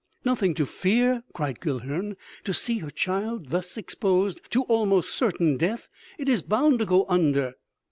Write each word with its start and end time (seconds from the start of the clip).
"Nothing 0.25 0.55
to 0.55 0.65
fear!" 0.65 1.21
cried 1.31 1.59
Guilhern. 1.61 2.15
"To 2.45 2.55
see 2.55 2.79
her 2.79 2.89
child 2.89 3.49
thus 3.51 3.77
exposed 3.77 4.41
to 4.49 4.63
almost 4.63 5.13
certain 5.15 5.57
death... 5.57 5.89
it 6.17 6.27
is 6.27 6.41
bound 6.41 6.79
to 6.79 6.87
go 6.87 7.05
under...." 7.07 7.53